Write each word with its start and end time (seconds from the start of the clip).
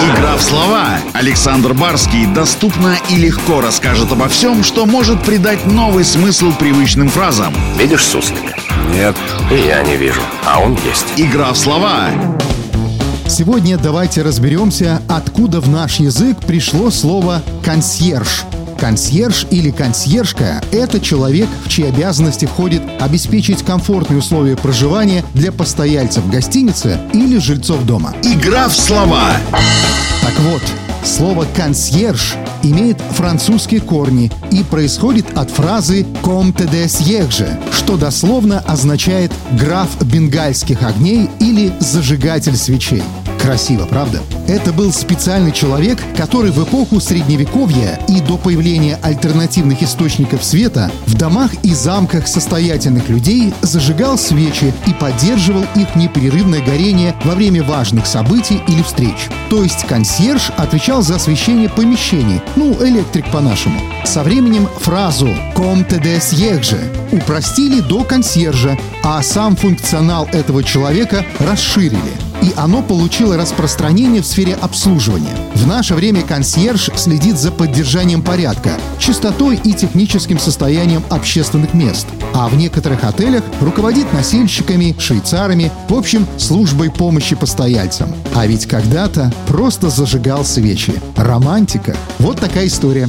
Игра 0.00 0.36
в 0.36 0.42
слова. 0.42 0.98
Александр 1.12 1.74
Барский 1.74 2.26
доступно 2.26 2.96
и 3.10 3.16
легко 3.16 3.60
расскажет 3.60 4.10
обо 4.12 4.28
всем, 4.28 4.64
что 4.64 4.86
может 4.86 5.22
придать 5.22 5.66
новый 5.66 6.04
смысл 6.04 6.52
привычным 6.52 7.08
фразам. 7.08 7.54
Видишь 7.78 8.04
суслика? 8.04 8.54
Нет. 8.92 9.16
И 9.50 9.66
я 9.66 9.82
не 9.82 9.96
вижу, 9.96 10.20
а 10.46 10.60
он 10.60 10.78
есть. 10.86 11.06
Игра 11.16 11.52
в 11.52 11.58
слова. 11.58 12.10
Сегодня 13.28 13.78
давайте 13.78 14.22
разберемся, 14.22 15.00
откуда 15.08 15.60
в 15.60 15.68
наш 15.68 15.96
язык 15.96 16.38
пришло 16.46 16.90
слово 16.90 17.42
«консьерж». 17.64 18.44
Консьерж 18.84 19.46
или 19.50 19.70
консьержка– 19.70 20.62
это 20.70 21.00
человек, 21.00 21.48
в 21.64 21.70
чьи 21.70 21.86
обязанности 21.86 22.44
входит 22.44 22.82
обеспечить 23.00 23.62
комфортные 23.62 24.18
условия 24.18 24.56
проживания 24.56 25.24
для 25.32 25.52
постояльцев 25.52 26.28
гостиницы 26.28 27.00
или 27.14 27.38
жильцов 27.38 27.82
дома. 27.84 28.12
Игра 28.22 28.68
в 28.68 28.76
слова. 28.76 29.38
Так 30.20 30.38
вот, 30.40 30.60
слово 31.02 31.46
«консьерж» 31.56 32.34
имеет 32.62 33.00
французские 33.12 33.80
корни 33.80 34.30
и 34.50 34.62
происходит 34.62 35.26
от 35.34 35.50
фразы 35.50 36.04
«comte 36.22 36.70
de 36.70 36.84
siège», 36.84 37.58
что 37.72 37.96
дословно 37.96 38.60
означает 38.66 39.32
«граф 39.52 39.88
бенгальских 40.02 40.82
огней» 40.82 41.30
или 41.40 41.72
«зажигатель 41.80 42.58
свечей». 42.58 43.02
Красиво, 43.44 43.84
правда? 43.84 44.22
Это 44.48 44.72
был 44.72 44.90
специальный 44.90 45.52
человек, 45.52 45.98
который 46.16 46.50
в 46.50 46.64
эпоху 46.64 46.98
Средневековья 46.98 48.00
и 48.08 48.22
до 48.22 48.38
появления 48.38 48.98
альтернативных 49.02 49.82
источников 49.82 50.42
света 50.42 50.90
в 51.06 51.14
домах 51.14 51.52
и 51.62 51.74
замках 51.74 52.26
состоятельных 52.26 53.10
людей 53.10 53.52
зажигал 53.60 54.16
свечи 54.16 54.72
и 54.86 54.94
поддерживал 54.94 55.66
их 55.74 55.94
непрерывное 55.94 56.64
горение 56.64 57.14
во 57.22 57.34
время 57.34 57.62
важных 57.62 58.06
событий 58.06 58.62
или 58.66 58.80
встреч. 58.80 59.28
То 59.50 59.62
есть 59.62 59.86
консьерж 59.86 60.50
отвечал 60.56 61.02
за 61.02 61.16
освещение 61.16 61.68
помещений, 61.68 62.40
ну, 62.56 62.74
электрик 62.82 63.30
по-нашему. 63.30 63.78
Со 64.06 64.22
временем 64.22 64.66
фразу 64.78 65.28
«comte 65.54 66.00
de 66.02 66.18
siège» 66.18 66.78
упростили 67.12 67.80
до 67.80 68.04
консьержа, 68.04 68.78
а 69.02 69.22
сам 69.22 69.54
функционал 69.54 70.26
этого 70.32 70.64
человека 70.64 71.26
расширили 71.38 72.23
и 72.44 72.52
оно 72.56 72.82
получило 72.82 73.38
распространение 73.38 74.20
в 74.20 74.26
сфере 74.26 74.54
обслуживания. 74.54 75.34
В 75.54 75.66
наше 75.66 75.94
время 75.94 76.20
консьерж 76.20 76.90
следит 76.94 77.38
за 77.38 77.50
поддержанием 77.50 78.20
порядка, 78.20 78.72
чистотой 78.98 79.58
и 79.64 79.72
техническим 79.72 80.38
состоянием 80.38 81.02
общественных 81.08 81.72
мест, 81.72 82.06
а 82.34 82.48
в 82.48 82.56
некоторых 82.56 83.02
отелях 83.04 83.42
руководит 83.62 84.12
носильщиками, 84.12 84.94
швейцарами, 84.98 85.72
в 85.88 85.94
общем, 85.94 86.26
службой 86.36 86.90
помощи 86.90 87.34
постояльцам. 87.34 88.14
А 88.34 88.46
ведь 88.46 88.66
когда-то 88.66 89.32
просто 89.48 89.88
зажигал 89.88 90.44
свечи. 90.44 90.92
Романтика. 91.16 91.96
Вот 92.18 92.40
такая 92.40 92.66
история. 92.66 93.08